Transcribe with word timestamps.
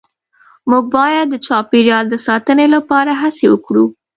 مونږ 0.69 0.85
باید 0.95 1.25
د 1.29 1.35
چاپیریال 1.47 2.05
د 2.09 2.15
ساتنې 2.27 2.67
لپاره 2.75 3.11
هڅې 3.21 3.45
وکړو 3.49 3.85